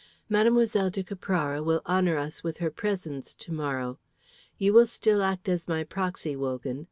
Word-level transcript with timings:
"Mlle. 0.27 0.65
de 0.89 1.03
Caprara 1.03 1.61
will 1.63 1.83
honour 1.85 2.17
us 2.17 2.43
with 2.43 2.57
her 2.57 2.71
presence 2.71 3.35
to 3.35 3.53
morrow. 3.53 3.99
You 4.57 4.73
will 4.73 4.87
still 4.87 5.21
act 5.21 5.47
as 5.47 5.67
my 5.67 5.83
proxy, 5.83 6.35
Wogan. 6.35 6.79